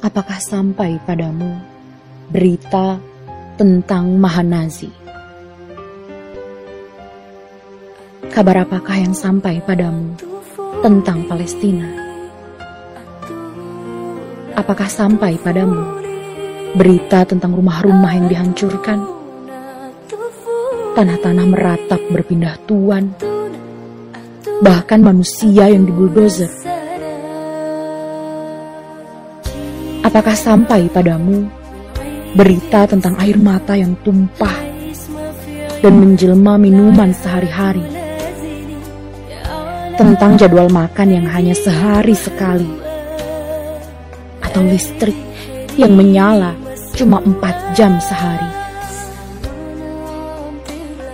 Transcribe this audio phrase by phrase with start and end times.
[0.00, 1.60] Apakah sampai padamu
[2.32, 2.96] berita
[3.60, 4.88] tentang Mahanazi?
[8.32, 10.16] Kabar apakah yang sampai padamu
[10.80, 11.84] tentang Palestina?
[14.56, 15.84] Apakah sampai padamu
[16.80, 19.04] berita tentang rumah-rumah yang dihancurkan?
[20.96, 23.12] Tanah-tanah meratap berpindah tuan,
[24.64, 26.59] bahkan manusia yang dibuldozer.
[30.10, 31.46] Apakah sampai padamu
[32.34, 34.58] berita tentang air mata yang tumpah
[35.86, 37.86] dan menjelma minuman sehari-hari?
[39.94, 42.66] Tentang jadwal makan yang hanya sehari sekali?
[44.42, 45.14] Atau listrik
[45.78, 46.58] yang menyala
[46.98, 48.50] cuma empat jam sehari?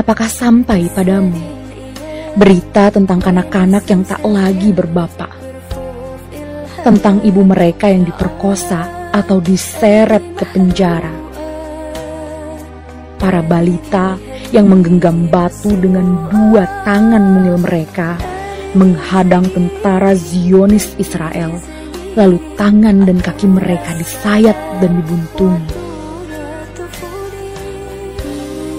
[0.00, 1.36] Apakah sampai padamu
[2.40, 5.47] berita tentang kanak-kanak yang tak lagi berbapak?
[6.82, 11.10] Tentang ibu mereka yang diperkosa atau diseret ke penjara.
[13.18, 14.14] Para balita
[14.54, 18.16] yang menggenggam batu dengan dua tangan mungil mereka
[18.72, 21.56] menghadang tentara Zionis Israel,
[22.14, 25.72] lalu tangan dan kaki mereka disayat dan dibuntungi.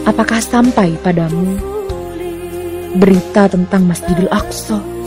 [0.08, 1.54] Apakah sampai padamu
[2.98, 4.99] berita tentang Masjidil Aqsa?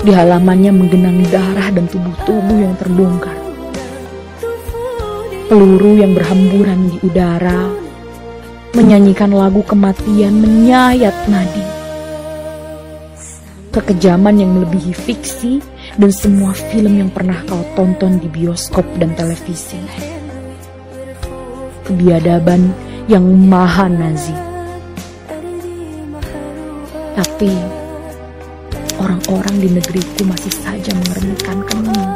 [0.00, 3.36] Di halamannya menggenangi darah dan tubuh-tubuh yang terbongkar.
[5.44, 7.68] Peluru yang berhamburan di udara
[8.72, 11.66] menyanyikan lagu kematian menyayat nadi.
[13.76, 15.60] Kekejaman yang melebihi fiksi
[16.00, 19.76] dan semua film yang pernah kau tonton di bioskop dan televisi.
[21.84, 22.72] Kebiadaban
[23.04, 24.34] yang maha nazi.
[27.20, 27.79] Tapi
[29.00, 32.12] orang-orang di negeriku masih saja mengernyitkan kening.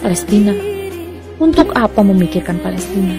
[0.00, 0.54] Palestina,
[1.38, 3.14] untuk apa memikirkan Palestina?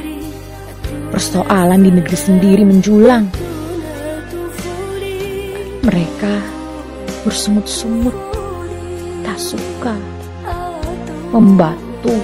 [1.13, 3.29] Persoalan di negeri sendiri menjulang.
[5.85, 6.33] Mereka
[7.23, 8.15] bersemut-semut,
[9.21, 9.95] tak suka,
[11.31, 12.17] membatu,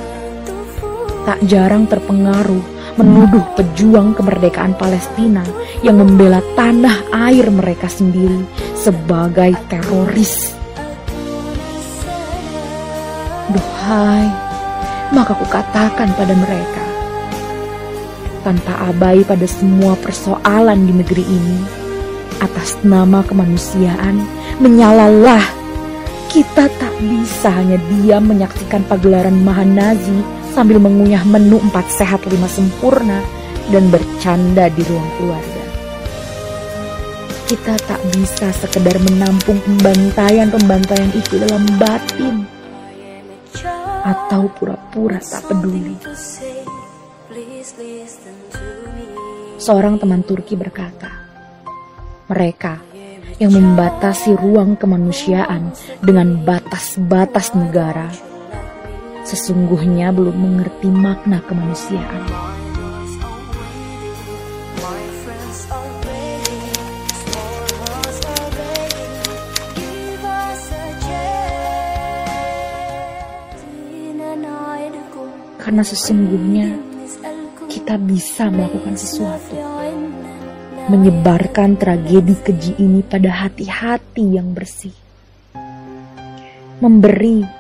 [1.24, 5.40] tak jarang terpengaruh menuduh pejuang kemerdekaan Palestina
[5.80, 8.44] yang membela tanah air mereka sendiri
[8.76, 10.52] sebagai teroris.
[13.50, 14.28] Duhai,
[15.16, 16.86] maka kukatakan pada mereka,
[18.44, 21.60] tanpa abai pada semua persoalan di negeri ini,
[22.44, 24.22] atas nama kemanusiaan,
[24.60, 25.42] menyalalah
[26.30, 33.22] kita tak bisa hanya diam menyaksikan pagelaran Mahanazi sambil mengunyah menu empat sehat lima sempurna
[33.70, 35.60] dan bercanda di ruang keluarga
[37.50, 42.46] kita tak bisa sekedar menampung pembantaian-pembantaian itu dalam batin
[44.06, 45.98] atau pura-pura tak peduli.
[49.58, 51.10] Seorang teman Turki berkata,
[52.30, 52.78] mereka
[53.42, 55.74] yang membatasi ruang kemanusiaan
[56.06, 58.29] dengan batas-batas negara
[59.30, 62.26] sesungguhnya belum mengerti makna kemanusiaan.
[75.62, 76.68] Karena sesungguhnya
[77.70, 79.54] kita bisa melakukan sesuatu.
[80.90, 84.90] Menyebarkan tragedi keji ini pada hati-hati yang bersih.
[86.82, 87.59] Memberi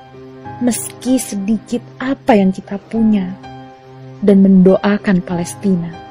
[0.59, 3.31] meski sedikit apa yang kita punya
[4.19, 6.08] dan mendoakan Palestina